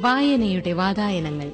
വായനയുടെ 0.00 0.72
വാതായനങ്ങൾ. 0.72 1.52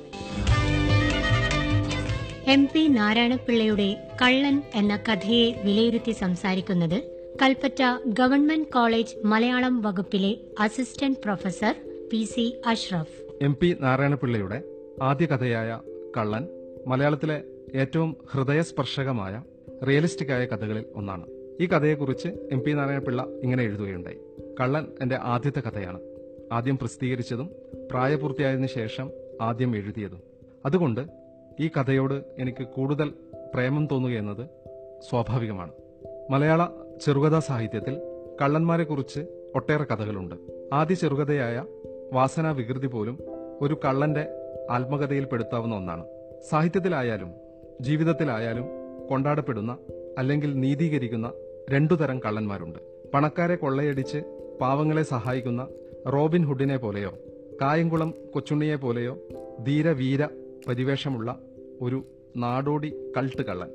M 2.48 2.66
P 2.66 2.88
നാരായണപിള്ളയുടെ 2.88 4.08
കള്ളൻ 4.22 4.62
എന്ന 4.74 4.96
കഥയെ 4.96 5.62
വിലയിരുത്തി 5.64 6.12
സംസാരിക്കുന്നത് 6.12 7.02
കൽപ്പറ്റ 7.42 7.82
ഗവൺമെന്റ് 8.06 8.68
കോളേജ് 8.68 9.16
മലയാളം 9.24 9.82
വകുപ്പിലെ 9.82 10.36
assistant 10.60 11.18
professor 11.24 11.74
P 12.12 12.24
C 12.24 12.62
Ashraf. 12.66 13.44
M 13.44 13.56
P 13.62 13.76
നാരായണപിള്ളയുടെ 13.80 14.62
ആദ്യ 15.02 15.26
കഥയായ 15.26 15.80
കള്ളൻ 16.16 16.48
മലയാളത്തിലെ 16.86 17.42
ഏറ്റവും 17.74 18.16
ഹൃദയസ്പർശകമായ 18.32 19.42
റിയലിസ്റ്റിക് 19.84 20.32
ആയ 20.32 20.46
കഥകളിൽ 20.46 20.84
ഒന്നാണ്. 20.94 21.24
ഈ 21.60 21.66
കഥയെക്കുറിച്ച് 21.66 22.28
എം 22.52 22.60
പി 22.60 22.72
നാരായണപിള്ള 22.72 23.22
ഇങ്ങനെ 23.22 23.62
എഴുതുകയുണ്ടായി. 23.62 24.18
കള്ളൻ 24.60 24.86
എന്റെ 25.02 25.18
ആദ്യത്തെ 25.22 25.60
കഥയാണ്. 25.60 26.00
ആദ്യം 26.52 26.78
പ്രസിദ്ധീകരിച്ചതും 26.78 27.50
പ്രായപൂർത്തിയായതിനു 27.90 28.66
ശേഷം 28.66 29.10
ആദ്യം 29.40 29.76
എഴുതിയതും. 29.76 30.22
അതുകൊണ്ട് 30.66 31.00
ഈ 31.60 31.68
കഥയോട് 31.68 32.24
എനിക്ക് 32.38 32.66
കൂടുതൽ 32.66 33.12
പ്രേമം 33.54 33.86
തോന്നുകയെന്നത് 33.86 34.46
സ്വാഭാവികമാണ്. 35.10 35.72
മലയാള 36.30 36.68
ചെറുകഥാ 37.04 37.40
സാഹിത്യത്തിൽ 37.40 37.98
കള്ളന്മാരെക്കുറിച്ച് 38.42 39.26
ഒട്ടേറെ 39.54 39.84
കഥകളുണ്ട്. 39.84 40.34
ആദ്യ 40.72 40.94
ചെറുകഥയായ 40.94 41.64
വാസന 42.12 42.50
വികൃതി 42.50 42.86
പോലും 42.86 43.18
ഒരു 43.60 43.80
കള്ളന്റെ 43.84 44.26
ആത്മകഥയിൽ 44.70 45.24
പെടുത്താവുന്ന 45.24 45.76
ഒന്നാണ്. 45.76 46.04
സാഹിത്യത്തിലായാലും 46.48 47.34
ജീവിതത്തിലായാലും 47.80 48.64
കൊണ്ടാടപ്പെടുന്ന 49.10 49.78
അല്ലെങ്കിൽ 50.18 50.60
നീതീകരിക്കുന്ന 50.60 51.32
രണ്ടു 51.70 51.94
തരം 51.94 52.18
കള്ളന്മാരുണ്ട്. 52.18 52.78
പണക്കാരെ 53.14 53.54
കൊള്ളയടിച്ച് 53.54 54.18
പാവങ്ങളെ 54.60 55.02
സഹായിക്കുന്ന 55.02 55.68
റോബിൻ 56.08 56.44
ഹുഡിനെ 56.44 56.76
പോലെയോ 56.76 57.14
കായംകുളം 57.62 58.14
കൊച്ചുണ്ണിയെ 58.34 58.76
പോലെയോ 58.76 59.18
ധീരവീര 59.66 60.26
പരിവേഷമുള്ള 60.68 61.38
ഒരു 61.80 62.04
നാടോടി 62.36 62.94
കൾട്ട് 63.16 63.42
കള്ളൻ. 63.42 63.68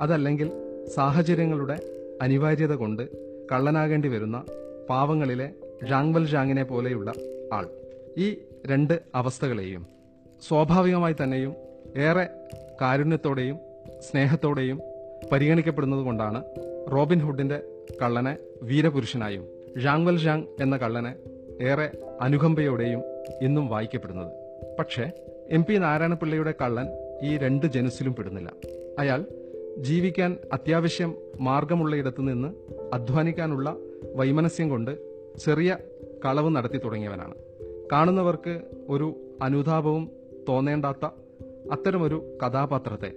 അതല്ലെങ്കിൽ 0.00 0.50
സാഹചര്യങ്ങളുടെ 0.94 1.80
അനിവാര്യത 2.22 2.72
കൊണ്ട് 2.72 3.08
കള്ളനാകേണ്ടി 3.52 4.08
വരുന്ന 4.08 4.44
പാവങ്ങളിലെ 4.88 5.50
ജാങ്വൽ 5.90 6.26
ജാങ്ങിനെ 6.26 6.62
പോലെയുള്ള 6.62 7.12
ആൾ. 7.52 7.68
ഈ 8.18 8.36
രണ്ട് 8.66 9.00
അവസ്ഥകളെയും 9.14 9.86
സ്വാഭാവികമായി 10.48 11.14
തന്നെയും 11.22 11.54
ഏറെ 11.96 12.28
കാരുണ്യത്തോടെയും 12.80 13.56
സ്നേഹത്തോടെയും 14.00 14.80
പരിഗണിക്കപ്പെടുന്നത് 15.32 16.00
കൊണ്ടാണ് 16.00 16.44
റോബിൻ 16.92 17.18
ഹുഡിന്റെ 17.18 17.62
കള്ളനെ 18.02 18.36
വീരപുരുഷനായും 18.62 19.48
ജാങ്വൽ 19.82 20.18
ജാങ് 20.18 20.44
എന്ന 20.60 20.76
കള്ളനെ 20.76 21.16
ഏറെ 21.62 21.90
അനുകമ്പയോടെയും 22.20 23.02
ഇന്നും 23.42 23.68
വായിക്കപ്പെടുന്നത്. 23.68 24.32
പക്ഷേ 24.78 25.10
എം 25.50 25.64
പി 25.64 25.74
നാരായണപിള്ളയുടെ 25.74 26.54
കള്ളൻ 26.62 26.86
ഈ 27.22 27.36
രണ്ട് 27.36 27.66
ജനസിലും 27.66 28.14
പെടുന്നില്ല. 28.14 28.52
അയാൾ 28.98 29.24
ജീവിക്കാൻ 29.78 30.36
അത്യാവശ്യം 30.52 31.14
മാർഗമുള്ളയിടത്തു 31.40 32.22
നിന്ന് 32.22 32.48
അധ്വാനിക്കാനുള്ള 32.94 33.76
വൈമനസ്യം 34.14 34.68
കൊണ്ട് 34.68 34.98
ചെറിയ 35.38 35.76
കളവ് 36.24 36.56
നടത്തി 36.56 36.78
തുടങ്ങിയവനാണ്. 36.78 37.34
കാണുന്നവർക്ക് 37.92 38.60
ഒരു 38.88 39.16
അനുതാപവും 39.42 40.10
തോന്നേണ്ടാത്ത 40.48 41.04
അത്തരമൊരു 41.72 42.38
കഥാപാത്രത്തെ 42.46 43.12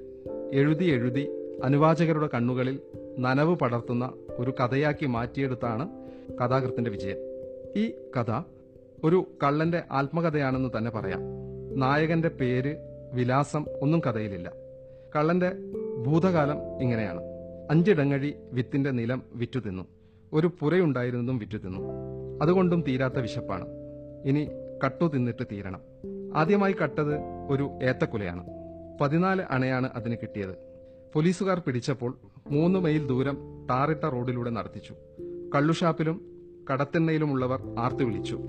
എഴുതി 0.53 0.85
എഴുതി 0.85 1.27
അനുവാചകരുടെ 1.63 2.29
കണ്ണുകളിൽ 2.33 2.79
നനവ് 3.19 3.55
പടർത്തുന്ന 3.55 4.13
ഒരു 4.37 4.51
കഥയാക്കി 4.51 5.05
മാറ്റിയെടുത്താണ് 5.05 5.89
കഥാകൃത്തിന്റെ 6.37 6.91
വിജയം. 6.91 7.17
ഈ 7.75 7.91
കഥ 8.19 8.41
ഒരു 9.03 9.27
കള്ളന്റെ 9.43 9.83
ആത്മകഥയാണെന്ന് 9.91 10.69
തന്നെ 10.77 10.91
പറയാം. 10.91 11.19
നായകന്റെ 11.79 12.29
പേര് 12.29 12.75
വിലാസം 13.13 13.65
ഒന്നും 13.81 13.99
കഥയിലില്ല. 13.99 14.51
കള്ളന്റെ 15.15 15.51
ഭൂതകാലം 16.07 16.81
ഇങ്ങനെയാണ്. 16.81 17.21
അഞ്ചിടങ്ങഴി 17.71 18.33
വിത്തിന്റെ 18.51 18.91
നിലം 18.91 19.23
വിറ്റു 19.35 19.59
തിന്നു 19.59 19.83
ഒരു 20.33 20.51
പുരയുണ്ടായിരുന്നതും 20.59 21.37
വിറ്റു 21.37 21.57
തിന്നു 21.57 21.79
അതുകൊണ്ടും 22.41 22.83
തീരാത്ത 22.87 23.19
വിശപ്പാണ്. 23.19 23.67
ഇനി 24.25 24.49
കട്ടു 24.85 25.05
തിന്നിട്ട് 25.05 25.45
തീരണം. 25.51 25.81
ആദ്യമായി 26.35 26.75
കട്ടത് 26.83 27.15
ഒരു 27.49 27.69
ഏത്തക്കുലയാണ്. 27.83 28.64
പതിനാല് 29.01 29.41
അണയാണ് 29.41 29.89
അതിന് 29.95 30.15
കിട്ടിയത്. 30.15 30.55
പോലീസുകാർ 31.13 31.59
പിടിച്ചപ്പോൾ 31.59 32.17
മൂന്ന് 32.51 32.79
മൈൽ 32.79 33.07
ദൂരം 33.07 33.37
ടാറിട്ട 33.69 34.05
റോഡിലൂടെ 34.05 34.49
നടത്തിച്ചു. 34.49 34.95
കള്ളുഷാപ്പിലും 35.55 36.21
കടത്തെണ്ണയിലുമുള്ളവർ 36.71 37.75
ആർത്തു 37.79 38.03
വിളിച്ചു. 38.03 38.39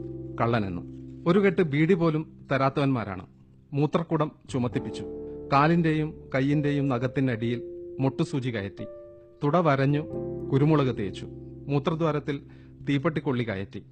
കള്ളനെന്ന്. 0.40 0.82
ഒരു 1.30 1.38
കെട്ട് 1.38 1.62
ബീഡി 1.62 1.94
പോലും 1.94 2.46
തരാത്തവന്മാരാണ്. 2.52 3.26
മൂത്രക്കുടം 3.72 4.32
ചുമത്തിപ്പിച്ചു. 4.50 5.04
കാലിന്റെയും 5.52 6.30
കൈയിന്റെയും 6.34 6.88
നഖത്തിനടിയിൽ 6.88 7.62
മുട്ടുസൂചി 8.00 8.50
കയറ്റി. 8.50 8.84
തുട 9.44 9.56
വരഞ്ഞു 9.56 10.02
കുരുമുളക് 10.52 10.96
തേച്ചു. 10.96 11.26
മൂത്രദ്വാരത്തിൽ 11.68 12.42
തീപ്പട്ടിക്കൊള്ളി 12.88 13.44
കയറ്റി. 13.44 13.86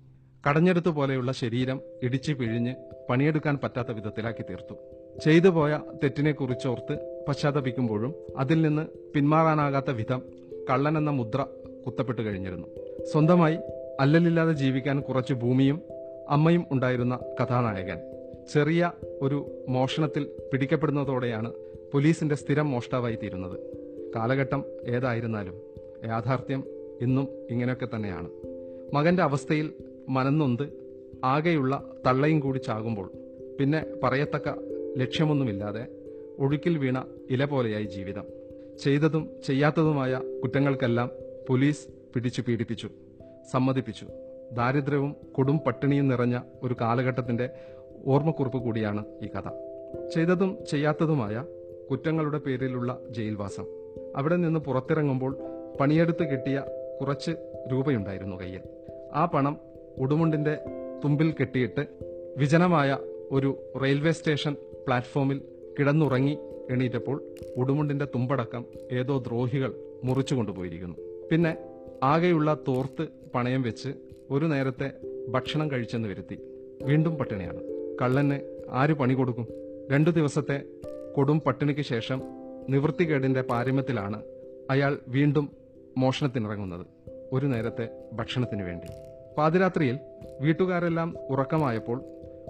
കടഞ്ഞെടുത്തു 0.49 0.89
പോലെയുള്ള 0.89 1.33
ശരീരം 1.33 1.81
ഇടിച്ചു 2.03 2.33
പിഴിഞ്ഞ് 2.33 2.75
പണിയെടുക്കാൻ 3.11 3.59
പറ്റാത്ത 3.65 3.93
വിധത്തിലാക്കി 3.93 4.43
തീർത്തു. 4.43 4.75
ചെയ്തു 5.21 5.49
പോയ 5.49 5.81
തെറ്റിനെ 6.03 6.33
കുറിച്ചോർത്ത് 6.33 7.25
പശ്ചാത്തപിക്കുമ്പോഴും 7.29 8.15
അതിൽ 8.37 8.63
നിന്ന് 8.63 8.83
പിന്മാറാനാകാത്ത 9.15 9.91
വിധം 9.91 10.23
കള്ളൻ 10.71 10.99
എന്ന 10.99 11.11
മുദ്ര 11.11 11.47
കുത്തപ്പെട്ട് 11.87 12.23
കഴിഞ്ഞിരുന്നു. 12.23 12.67
സ്വന്തമായി 13.13 13.59
അല്ലലില്ലാതെ 14.01 14.53
ജീവിക്കാൻ 14.53 15.01
കുറച്ച് 15.01 15.35
ഭൂമിയും 15.35 15.81
അമ്മയും 16.29 16.67
ഉണ്ടായിരുന്ന 16.71 17.19
കഥാനായകൻ. 17.43 17.99
ചെറിയ 18.53 18.93
ഒരു 19.23 19.65
മോഷണത്തിൽ 19.69 20.27
പിടിക്കപ്പെടുന്നതോടെയാണ് 20.53 21.53
പോലീസിന്റെ 21.93 22.35
സ്ഥിരം 22.35 22.71
മോഷ്ടാവായി 22.71 23.15
തീരുന്നത്. 23.15 23.61
കാലഘട്ടം 24.17 24.65
ഏതായിരുന്നാലും 24.89 25.55
യാഥാർത്ഥ്യം 26.05 26.65
ഇന്നും 27.01 27.29
ഇങ്ങനെയൊക്കെ 27.51 27.89
തന്നെയാണ്. 27.97 28.31
മകന്റെ 28.95 29.23
അവസ്ഥയിൽ 29.23 29.73
മനന്നൊന്ത് 30.09 30.69
ആകെയുള്ള 31.25 31.93
തള്ളയും 32.07 32.41
കൂടി 32.41 32.59
ചാകുമ്പോൾ 32.59 33.11
പിന്നെ 33.61 33.87
പറയത്തക്ക 34.03 34.74
ലക്ഷ്യമൊന്നുമില്ലാതെ 34.97 35.87
ഒഴുക്കിൽ 36.39 36.79
വീണ 36.79 37.05
ഇല 37.31 37.45
പോലെയായി 37.45 37.85
ജീവിതം. 37.85 38.25
ചെയ്തതും 38.85 39.31
ചെയ്യാത്തതുമായ 39.47 40.21
കുറ്റങ്ങൾക്കെല്ലാം 40.43 41.11
പോലീസ് 41.49 41.87
പിടിച്ചു 42.15 42.43
പീഡിപ്പിച്ചു 42.49 42.89
സമ്മതിപ്പിച്ചു. 43.51 44.07
ദാരിദ്ര്യവും 44.53 45.17
കൊടും 45.33 45.59
പട്ടിണിയും 45.59 46.09
നിറഞ്ഞ 46.09 46.39
ഒരു 46.63 46.77
കാലഘട്ടത്തിന്റെ 46.81 47.51
ഓർമ്മക്കുറിപ്പ് 48.07 48.59
കൂടിയാണ് 48.59 49.05
ഈ 49.23 49.27
കഥ. 49.27 49.49
ചെയ്തതും 50.15 50.59
ചെയ്യാത്തതുമായ 50.71 51.45
കുറ്റങ്ങളുടെ 51.91 52.39
പേരിലുള്ള 52.39 52.99
ജയിൽവാസം. 53.11 53.67
അവിടെ 54.17 54.37
നിന്ന് 54.37 54.61
പുറത്തിറങ്ങുമ്പോൾ 54.61 55.39
പണിയെടുത്ത് 55.81 56.25
കിട്ടിയ 56.25 56.63
കുറച്ച് 57.01 57.31
രൂപയുണ്ടായിരുന്നു 57.73 58.37
കയ്യിൽ. 58.37 58.61
ആ 59.15 59.25
പണം 59.25 59.61
ഉടുമുണ്ടിന്റെ 59.99 60.59
തുമ്പിൽ 61.05 61.35
കെട്ടിയിട്ട് 61.41 61.87
വിജനമായ 62.37 62.99
ഒരു 63.31 63.59
റെയിൽവേ 63.83 64.13
സ്റ്റേഷൻ 64.13 64.57
പ്ലാറ്റ്ഫോമിൽ 64.85 65.41
കിടന്നുറങ്ങി 65.79 66.39
എണീറ്റപ്പോൾ 66.71 67.23
ഉടുമുണ്ടിന്റെ 67.57 68.05
തുമ്പടക്കം 68.05 68.65
ഏതോ 68.93 69.19
ദ്രോഹികൾ 69.19 69.75
മുറിച്ചു 70.05 70.35
കൊണ്ടുപോയിരിക്കുന്നു 70.35 70.97
പിന്നെ 71.33 71.57
ആകെയുള്ള 72.03 72.57
തോർത്ത് 72.69 73.09
പണയം 73.35 73.63
വെച്ച് 73.63 73.89
ഒരു 74.31 74.47
നേരത്തെ 74.47 74.91
ഭക്ഷണം 75.29 75.71
കഴിച്ചെന്ന് 75.71 76.09
വരുത്തി. 76.09 76.39
വീണ്ടും 76.83 77.15
പട്ടിണിയാണ്. 77.15 77.61
കള്ളന് 78.03 78.63
ആര് 78.71 78.95
പണി 78.95 79.15
കൊടുക്കും? 79.15 79.49
രണ്ടു 79.93 80.11
ദിവസത്തെ 80.11 80.63
കൊടും 81.17 81.41
പട്ടിണിക്ക് 81.41 81.81
ശേഷം 81.81 82.23
നിവൃത്തികേടിന്റെ 82.69 83.43
പാരമ്യത്തിലാണ് 83.43 84.23
അയാൾ 84.71 84.99
വീണ്ടും 85.09 85.51
മോഷണത്തിനിറങ്ങുന്നത്. 85.99 86.87
ഒരു 87.33 87.47
നേരത്തെ 87.47 87.89
ഭക്ഷണത്തിന് 88.13 88.63
വേണ്ടി. 88.63 88.87
പാതിരാത്രിയിൽ 89.39 89.99
വീട്ടുകാരെല്ലാം 90.41 91.15
ഉറക്കമായപ്പോൾ 91.31 92.03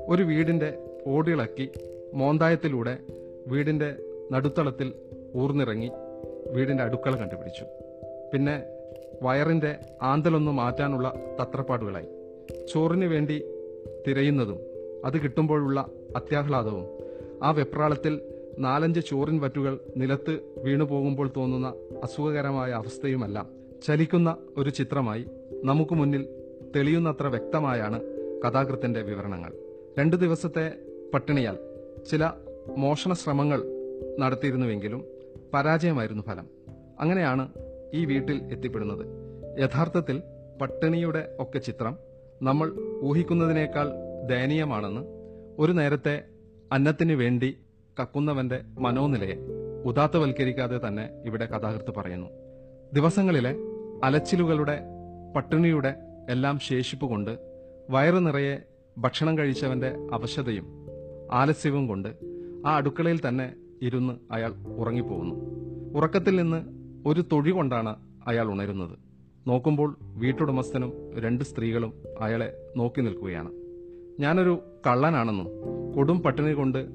ഒരു 0.08 0.22
വീടിന്റെ 0.22 0.78
ഓടിളക്കി 1.06 1.68
മോന്തായത്തിലൂടെ 2.14 2.98
വീടിന്റെ 3.46 3.94
നടുത്തളത്തിൽ 4.32 4.92
ഊർന്നിറങ്ങി 5.36 5.90
വീടിന്റെ 6.50 6.82
അടുക്കള 6.82 7.16
കണ്ടുപിടിച്ചു. 7.16 7.64
പിന്നെ 8.32 8.62
വയറിന്റെ 9.22 9.76
ആന്തലൊന്ന് 10.02 10.52
മാറ്റാനുള്ള 10.52 11.14
തത്രപ്പാടുകളായി. 11.42 12.06
ചോറിന് 12.74 13.04
വേണ്ടി 13.04 13.44
തിരയുന്നതും 14.08 14.58
അത് 15.04 15.22
കിട്ടുമ്പോഴുള്ള 15.22 15.86
അത്യാഹ്ലാദവും 16.16 16.84
ആ 17.42 17.50
വെപ്രാളത്തിൽ 17.50 18.20
നാലഞ്ച് 18.58 19.00
ചോറിൻ 19.00 19.40
വറ്റുകൾ 19.40 19.78
നിലത്ത് 19.96 20.38
വീണു 20.58 20.84
പോകുമ്പോൾ 20.84 21.30
തോന്നുന്ന 21.36 21.74
അസുഖകരമായ 22.02 22.70
അവസ്ഥയുമെല്ലാം. 22.70 23.46
ചലിക്കുന്ന 23.86 24.36
ഒരു 24.56 24.70
ചിത്രമായി 24.70 25.24
നമുക്ക് 25.64 25.94
മുന്നിൽ 25.94 26.28
തെളിയുന്നത്ര 26.76 27.26
വ്യക്തമായാണ് 27.26 28.02
കഥാകൃത്തിന്റെ 28.46 29.02
വിവരണങ്ങൾ. 29.02 29.52
രണ്ടു 29.98 30.16
ദിവസത്തെ 30.16 30.72
പട്ടിണിയാൽ 31.14 31.73
ചില 32.06 32.30
മോഷണ 32.76 33.12
ശ്രമങ്ങൾ 33.12 33.62
നടത്തിയിരുന്നുവെങ്കിലും 34.18 35.04
പരാജയമായിരുന്നു 35.54 36.22
ഫലം. 36.22 36.48
അങ്ങനെയാണ് 37.00 37.48
ഈ 37.94 38.04
വീട്ടിൽ 38.04 38.44
എത്തിപ്പെടുന്നത്. 38.52 39.06
യഥാർത്ഥത്തിൽ 39.60 40.22
പട്ടിണിയുടെ 40.60 41.36
ഒക്കെ 41.38 41.58
ചിത്രം 41.58 41.98
നമ്മൾ 42.42 42.72
ഊഹിക്കുന്നതിനേക്കാൾ 43.02 43.88
ദയനീയമാണെന്ന് 44.26 45.00
ഒരു 45.58 45.72
നേരത്തെ 45.72 46.22
അന്നത്തിന് 46.72 47.12
വേണ്ടി 47.12 47.58
കക്കുന്നവന്റെ 48.00 48.60
മനോനിലയെ 48.78 49.34
ഉദാത്തവൽക്കരിക്കാതെ 49.84 50.88
തന്നെ 50.88 51.10
ഇവിടെ 51.24 51.46
കഥാകൃത്ത് 51.46 51.94
പറയുന്നു. 51.96 52.28
ദിവസങ്ങളിലെ 52.92 53.56
അലച്ചിലുകളുടെ 54.04 54.80
പട്ടിണിയുടെ 55.36 55.94
എല്ലാം 56.30 56.58
ശേഷിപ്പ് 56.58 57.06
കൊണ്ട് 57.06 57.38
വയറു 57.90 58.18
നിറയെ 58.18 58.56
ഭക്ഷണം 58.98 59.38
കഴിച്ചവന്റെ 59.38 59.94
അവശതയും 60.12 60.83
ആലസ്യവും 61.32 61.86
കൊണ്ട് 61.86 62.08
ആ 62.66 62.76
അടുക്കളയിൽ 62.76 63.28
തന്നെ 63.28 63.54
ഇരുന്ന് 63.82 64.32
അയാൾ 64.32 64.54
ഉറങ്ങിപ്പോകുന്നു. 64.76 65.34
ഉറക്കത്തിൽ 65.96 66.36
നിന്ന് 66.36 66.64
ഒരു 67.06 67.24
തൊഴി 67.32 67.50
കൊണ്ടാണ് 67.50 67.96
അയാൾ 68.26 68.48
ഉണരുന്നത്. 68.48 68.98
നോക്കുമ്പോൾ 69.46 69.96
വീട്ടുടമസ്ഥനും 70.00 71.10
രണ്ട് 71.18 71.44
സ്ത്രീകളും 71.44 71.92
അയാളെ 72.20 72.72
നോക്കി 72.76 73.00
നിൽക്കുകയാണ്. 73.00 73.52
ഞാനൊരു 74.20 74.62
കള്ളനാണെന്നും 74.86 75.46
കൊടും 75.96 76.20
പട്ടിണി 76.20 76.52
കൊണ്ട് 76.52 76.86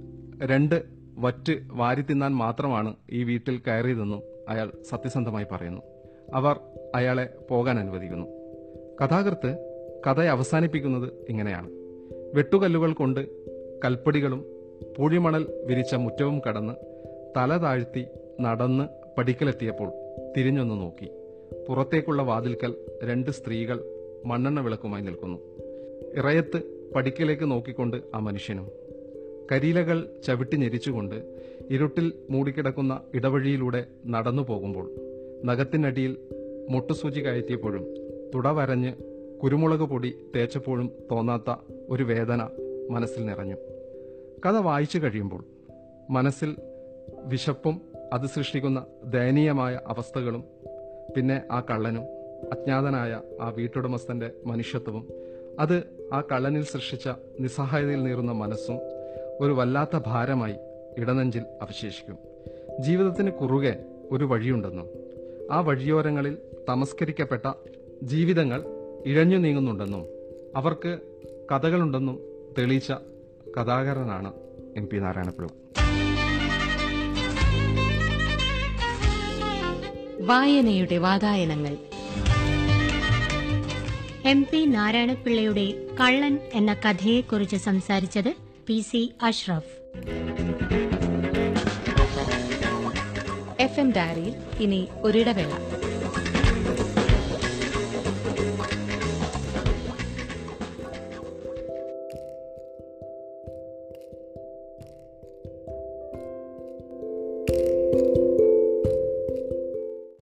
രണ്ട് 0.44 0.84
വറ്റ് 1.18 1.62
വാരി 1.72 2.02
തിന്നാൻ 2.02 2.32
മാത്രമാണ് 2.32 2.96
ഈ 3.12 3.24
വീട്ടിൽ 3.24 3.62
കയറിയതെന്നും 3.68 4.22
അയാൾ 4.50 4.72
സത്യസന്ധമായി 4.90 5.46
പറയുന്നു. 5.52 5.82
അവർ 6.34 6.60
അയാളെ 6.96 7.30
പോകാൻ 7.50 7.80
അനുവദിക്കുന്നു. 7.80 8.26
കഥാകൃത്ത് 9.04 9.58
കഥയെ 10.08 10.28
അവസാനിപ്പിക്കുന്നത് 10.28 11.14
ഇങ്ങനെയാണ്. 11.30 11.70
വെട്ടുകല്ലുകൾ 12.36 12.94
കൊണ്ട് 12.94 13.20
കൽപ്പടികളും 13.86 14.46
പൂഴിമണൽ 14.98 15.46
വിരിച്ച 15.66 15.96
മുറ്റവും 15.96 16.42
കടന്ന് 16.50 16.74
തല 17.38 17.58
താഴ്ത്തി 17.58 18.06
നടന്ന് 18.42 18.84
പടിക്കലെത്തിയപ്പോൾ 19.18 19.92
തിരിഞ്ഞൊന്ന് 20.38 20.82
നോക്കി. 20.82 21.10
പുറത്തേക്കുള്ള 21.68 22.22
വാതിൽക്കൽ 22.22 22.74
രണ്ട് 23.04 23.32
സ്ത്രീകൾ 23.32 23.84
മണ്ണെണ്ണ 24.26 24.60
വിളക്കുമായി 24.60 25.04
നിൽക്കുന്നു. 25.04 25.38
ഇറയത്ത് 26.16 26.62
പടിക്കലേക്ക് 26.96 27.52
നോക്കിക്കൊണ്ട് 27.52 27.98
ആ 28.16 28.20
മനുഷ്യനും. 28.20 28.68
കരിയിലകൾ 29.52 30.10
ചവിട്ടി 30.28 30.58
ഞെരിച്ചുകൊണ്ട് 30.58 31.16
ഇരുട്ടിൽ 31.70 32.14
മൂടിക്കിടക്കുന്ന 32.30 33.02
ഇടവഴിയിലൂടെ 33.14 33.86
നടന്നു 34.08 34.42
പോകുമ്പോൾ 34.42 34.92
നഖത്തിനടിയിൽ 35.46 36.18
മുട്ടുസൂചി 36.70 37.20
കയറ്റിയപ്പോഴും 37.20 37.94
തുടവരഞ്ഞ് 38.36 38.94
കുരുമുളക് 39.44 39.80
പൊടി 39.80 40.16
തേച്ചപ്പോഴും 40.36 40.92
തോന്നാത്ത 41.12 41.56
ഒരു 41.90 42.04
വേദന 42.04 42.48
മനസ്സിൽ 42.90 43.26
നിറഞ്ഞു. 43.26 43.56
കഥ 44.46 44.52
വായിച്ചു 44.52 45.00
കഴിയുമ്പോൾ 45.00 45.46
മനസ്സിൽ 46.10 46.56
വിശപ്പും 47.26 47.82
അത് 48.14 48.28
സൃഷ്ടിക്കുന്ന 48.28 48.86
ദയനീയമായ 49.06 49.80
അവസ്ഥകളും 49.88 50.44
പിന്നെ 51.18 51.42
ആ 51.52 51.60
കള്ളനും 51.70 52.04
അജ്ഞാതനായ 52.52 53.22
ആ 53.42 53.50
വീട്ടുടമസ്ഥന്റെ 53.50 54.32
മനുഷ്യത്വവും 54.46 55.08
അത് 55.60 55.84
ആ 56.14 56.22
കള്ളനിൽ 56.22 56.64
സൃഷ്ടിച്ച 56.64 57.10
നിസ്സഹായതയിൽ 57.40 58.04
നീറുന്ന 58.04 58.32
മനസ്സും 58.32 58.80
ഒരു 59.40 59.52
വല്ലാത്ത 59.54 60.00
ഭാരമായി 60.06 60.56
ഇടനെഞ്ചിൽ 60.98 61.44
അവശേഷിക്കും. 61.62 62.18
ജീവിതത്തിന് 62.80 63.32
കുറുകെ 63.32 63.86
ഒരു 64.12 64.26
വഴിയുണ്ടെന്നും 64.26 64.90
ആ 65.52 65.62
വഴിയോരങ്ങളിൽ 65.62 66.38
തമസ്കരിക്കപ്പെട്ട 66.70 67.52
ജീവിതങ്ങൾ 68.04 68.64
ഇഴഞ്ഞു 69.06 69.38
നീങ്ങുന്നുണ്ടെന്നും 69.38 70.08
അവർക്ക് 70.56 71.00
കഥകളുണ്ടെന്നും 71.52 72.29
തെളിയിച്ച 72.60 72.92
കഥാകാരനാണ് 73.58 74.34
എം 74.78 74.86
പി 74.86 74.98
നാരായണപിള്ള 74.98 75.48
വായനയുടെ 80.22 80.98
വാതായനങ്ങൾ. 80.98 81.78
എം 84.26 84.44
പി 84.44 84.66
നാരായണപിള്ളയുടെ 84.66 85.88
കള്ളൻ 86.02 86.40
എന്ന 86.54 86.74
കഥയെക്കുറിച്ച് 86.74 87.56
സംസാരിച്ചത് 87.56 88.36
P 88.68 88.80
C 88.82 89.12
Ashraf. 89.24 89.74
F 93.62 93.80
M 93.80 93.92
ഡയറിയിൽ 93.92 94.36
ഇനി 94.60 94.88
ഒരിടവേള. 95.02 95.69